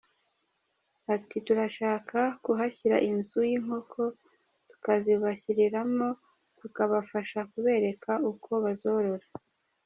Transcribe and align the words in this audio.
Ati 1.15 1.35
“Turashaka 1.47 2.19
kuhashyira 2.43 2.97
inzu 3.09 3.39
y’inkoko, 3.49 4.01
tukazibashyiriramo 4.69 6.07
tukabafasha 6.59 7.39
kubereka 7.51 8.11
uko 8.31 8.51
bazorora. 8.65 9.27